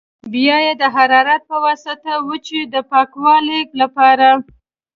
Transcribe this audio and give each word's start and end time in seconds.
بیا 0.33 0.57
یې 0.65 0.73
د 0.81 0.83
حرارت 0.95 1.41
په 1.49 1.57
واسطه 1.65 2.11
وچوي 2.27 2.63
د 2.73 2.75
پاکوالي 2.91 3.59
لپاره. 3.81 4.27